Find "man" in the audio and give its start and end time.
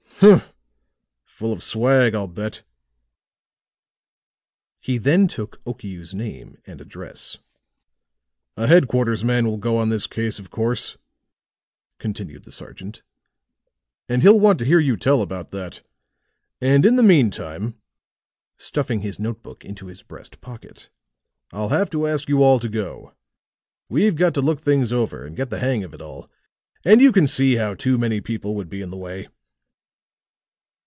9.23-9.47